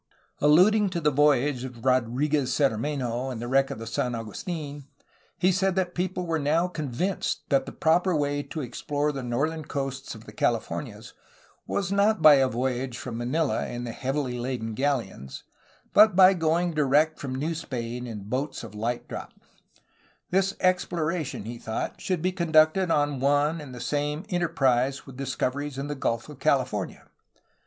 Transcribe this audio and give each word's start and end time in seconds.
Alluding 0.39 0.89
to 0.89 0.99
the 0.99 1.11
voyage 1.11 1.63
of 1.63 1.85
Rodriguez 1.85 2.49
Cermenho 2.49 3.31
and 3.31 3.39
the 3.39 3.47
wreck 3.47 3.69
of 3.69 3.77
the 3.77 3.85
San 3.85 4.15
Agustin, 4.15 4.85
he 5.37 5.51
said 5.51 5.75
that 5.75 5.93
people 5.93 6.25
were 6.25 6.39
now 6.39 6.67
convinced 6.67 7.41
that 7.49 7.67
the 7.67 7.71
proper 7.71 8.15
way 8.15 8.41
to 8.41 8.61
explore 8.61 9.11
the 9.11 9.21
northern 9.21 9.63
coasts 9.63 10.15
of 10.15 10.25
the 10.25 10.31
Californias 10.33 11.13
was 11.67 11.91
not 11.91 12.19
by 12.19 12.33
a 12.37 12.47
voyage 12.47 12.97
from 12.97 13.15
Manila 13.15 13.67
in 13.67 13.83
the 13.83 13.91
heavily 13.91 14.39
laden 14.39 14.73
galleons, 14.73 15.43
but 15.93 16.15
by 16.15 16.33
going 16.33 16.71
direct 16.71 17.19
from 17.19 17.35
New 17.35 17.53
Spain 17.53 18.07
in 18.07 18.23
boats 18.23 18.63
of 18.63 18.71
Ught 18.73 19.07
draught. 19.07 19.37
This 20.31 20.55
exploration, 20.61 21.45
he 21.45 21.59
thought, 21.59 22.01
should 22.01 22.23
be 22.23 22.31
conducted 22.31 22.89
on 22.89 23.19
one 23.19 23.61
and 23.61 23.75
the 23.75 23.79
same 23.79 24.25
enter 24.29 24.49
prise 24.49 25.05
with 25.05 25.15
discoveries 25.17 25.77
in 25.77 25.85
the 25.89 25.93
Gulf 25.93 26.27
of 26.27 26.39
California. 26.39 27.07